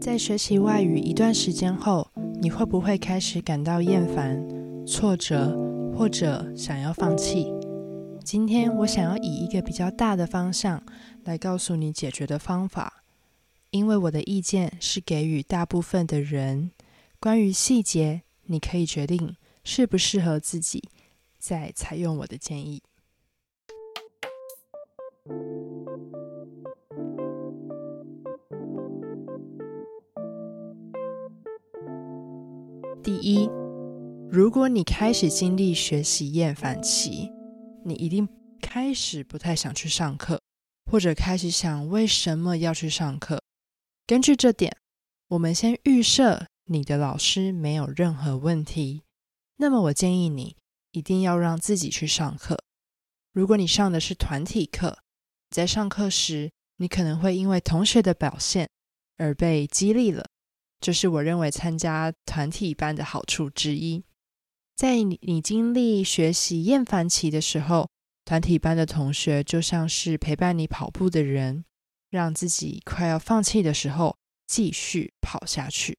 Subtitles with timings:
[0.00, 4.42] 在学习外语一段时间后，你会不会开始感到厌烦、
[4.86, 5.56] 挫折，
[5.94, 7.52] 或者想要放弃？
[8.24, 10.82] 今天我想要以一个比较大的方向
[11.24, 13.04] 来告诉你解决的方法，
[13.70, 16.70] 因为我的意见是给予大部分的人。
[17.20, 20.82] 关于细节，你可以决定适不适合自己，
[21.38, 22.82] 再采用我的建议。
[33.02, 33.48] 第一，
[34.30, 37.32] 如果你开始经历学习厌烦期，
[37.82, 38.28] 你一定
[38.60, 40.38] 开始不太想去上课，
[40.84, 43.40] 或者开始想为什么要去上课。
[44.06, 44.76] 根据这点，
[45.28, 49.02] 我们先预设你的老师没有任何问题，
[49.56, 50.56] 那么我建议你
[50.92, 52.58] 一定要让自己去上课。
[53.32, 54.98] 如果你上的是团体课，
[55.48, 58.68] 在上课时，你可能会因为同学的表现
[59.16, 60.26] 而被激励了。
[60.80, 64.02] 这是我认为参加团体班的好处之一。
[64.76, 67.88] 在你你经历学习厌烦期的时候，
[68.24, 71.64] 团体班的同学就像是陪伴你跑步的人，
[72.08, 75.98] 让自己快要放弃的时候继续跑下去。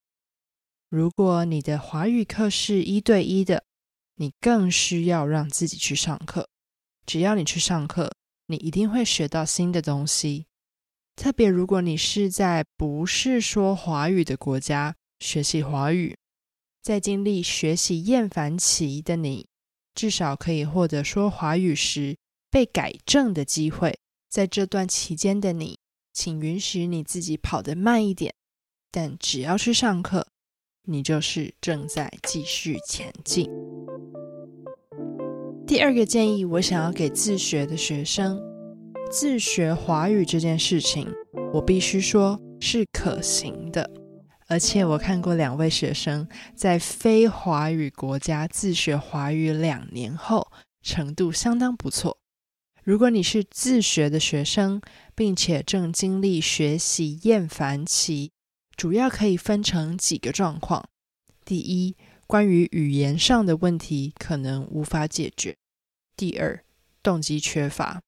[0.90, 3.64] 如果你的华语课是一对一的，
[4.16, 6.50] 你更需要让自己去上课。
[7.06, 8.12] 只要你去上课，
[8.48, 10.48] 你一定会学到新的东西。
[11.22, 16.18] 特别如果你是在不是说华语的国家学习华语，
[16.82, 19.46] 在经历学习厌烦期的你，
[19.94, 22.18] 至少可以获得说华语时
[22.50, 24.00] 被改正的机会。
[24.32, 25.78] 在这段期间的你，
[26.12, 28.34] 请允许你自己跑得慢一点，
[28.90, 30.26] 但只要去上课，
[30.86, 33.48] 你就是正在继续前进。
[35.68, 38.51] 第二个建议，我想要给自学的学生。
[39.12, 41.06] 自学华语这件事情，
[41.52, 43.92] 我必须说是可行的，
[44.48, 50.50] 而且我看过两位学生在非华语国家自学华语两年后，
[50.82, 52.20] 程度相当不错。
[52.86, 54.82] 如果你是自学的学生，
[55.14, 58.32] 并且正经历学习厌烦期，
[58.78, 60.88] 主要可以分成几个状况：
[61.44, 65.56] 第一，关于语言上的问题可能无法解决；
[66.16, 66.64] 第二，
[67.04, 68.02] 动机缺乏。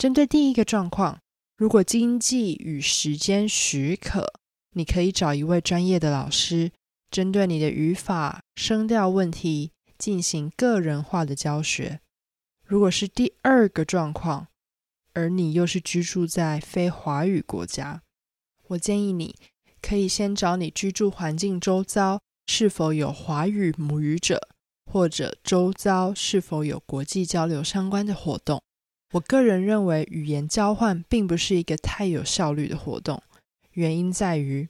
[0.00, 1.20] 针对第一个状况，
[1.58, 4.32] 如果经济与时间许可，
[4.72, 6.72] 你可以找一位专业的老师，
[7.10, 12.00] 针对你的语法、声调问题进行个人化的教学。
[12.64, 14.46] 如果是第二个状况，
[15.12, 18.00] 而你又是居住在非华语国家，
[18.68, 19.36] 我建议你
[19.82, 24.48] 可以先找你居住环境周遭是否有华语母语者，
[24.90, 28.62] 或者周遭是否有国际交流相关的活动。
[29.12, 33.22] 我个人认为，语言交换并不是一个太有效率的活动。
[33.72, 34.68] 原因在于，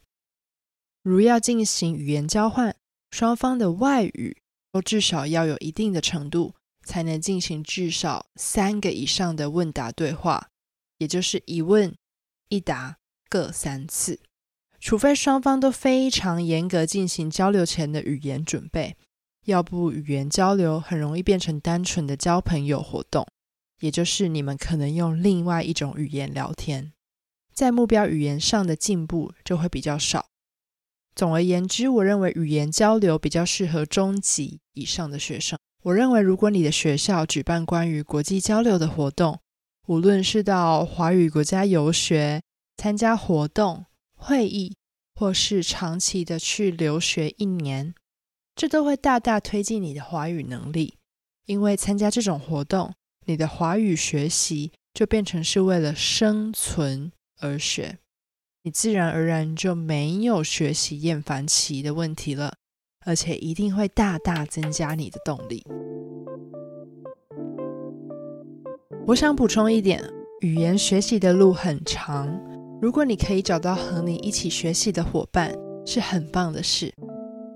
[1.03, 2.75] 如要进行语言交换，
[3.11, 4.39] 双方的外语
[4.73, 10.49] 都至少要有一定的程度，才能进行至少三个以上的问答对话，
[10.99, 11.95] 也就是一问
[12.49, 12.97] 一答
[13.29, 14.21] 各三次。
[14.79, 18.97] 除非双方都非常严格进行交流前的语言准备，
[19.45, 23.27] 要不语言交流很容易变成单纯的交朋友活动。
[23.81, 26.93] 也就是你们可能用另外一种语言聊天，
[27.53, 30.27] 在目标语言上的进步就会比较少。
[31.15, 35.59] 总而言之，我认为语言交流比较适合中级以上的学生。
[35.83, 39.41] 我认为，如果你的学校举办关于国际交流的活动，
[39.89, 42.43] 无论是到华语国家游学、
[42.77, 44.77] 参加活动、会议，
[45.15, 47.95] 或是长期的去留学一年，
[48.55, 50.95] 这都会大大推进你的华语能力。
[51.47, 52.95] 因为参加这种活动，
[53.31, 57.99] 你的华语学习就变成是为了生存而学，
[58.65, 62.55] 你自然而然就没有学习厌烦期的问题了，
[63.07, 65.65] 而且一定会大大增加你的动力。
[69.07, 70.03] 我想补充一点，
[70.41, 72.37] 语言学习的路很长，
[72.83, 75.55] 如果你可以找到和你一起学习的伙伴，
[75.87, 76.93] 是很棒的事。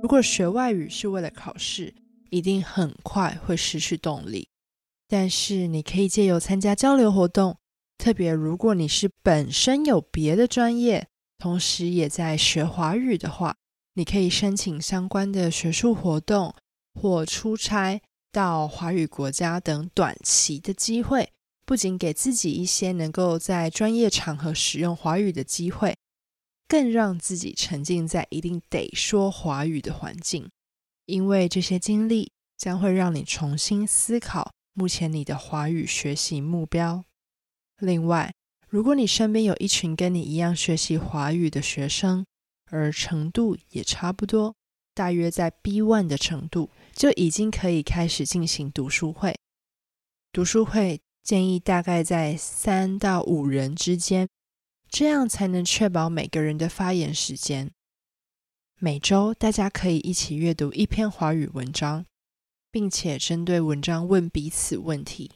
[0.00, 1.92] 如果学外语是为了考试，
[2.30, 4.46] 一定很快会失去动力。
[5.16, 7.56] 但是你可以借由参加交流活动，
[7.98, 11.06] 特别如果你是本身有别的专业，
[11.38, 13.54] 同时也在学华语的话，
[13.94, 16.52] 你可以申请相关的学术活动
[17.00, 18.02] 或出差
[18.32, 21.30] 到华语国家等短期的机会，
[21.64, 25.96] 不仅给自己一些能够在专业场合使用华语的机会，
[26.66, 30.50] 更让自己沉浸在一定得说华语的环境，
[31.06, 34.50] 因为这些经历将会让你重新思考。
[34.74, 37.04] 目前你的华语学习目标。
[37.78, 38.34] 另外，
[38.68, 42.26] 如果你身边有一群跟你一样学习华语的学生，
[42.70, 44.56] 而程度也差不多，
[44.92, 49.36] 大约在 B1 的程度，就已经可以开始进行读书会。
[50.32, 54.28] 读书会建议大概在三到五人之间，
[54.88, 57.70] 这样才能确保每个人的发言时间。
[58.80, 62.04] 每周大家可以一起阅读一篇华语文章，
[62.74, 65.30] 并且针对文章问彼此问题。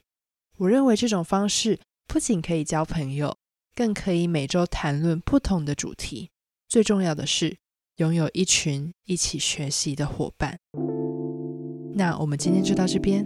[0.56, 3.36] 我认为这种方式不仅可以交朋友，
[3.76, 6.30] 更可以每周谈论不同的主题。
[6.68, 7.58] 最重要的是，
[7.98, 10.58] 拥有一群一起学习的伙伴。
[11.94, 13.24] 那我们今天就到这边。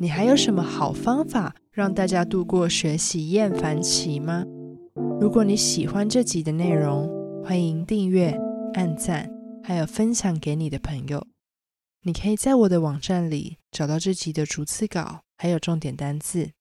[0.00, 4.44] 你还有什么好方法让大家度过学习厌烦期吗？
[5.20, 7.08] 如果你喜欢这集的内容，
[7.44, 8.36] 欢迎订阅、
[8.72, 9.30] 按赞，
[9.62, 11.33] 还有分享给你的朋友。
[12.06, 16.52] 你可以在我的网站里找到这集的逐字稿，还有重点单字。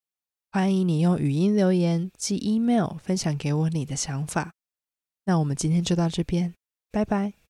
[0.50, 4.54] 欢迎你用语音留言、寄 email 分享给我你的想法。
[5.26, 6.56] 那我们今天就到这边，
[6.92, 7.43] 拜拜。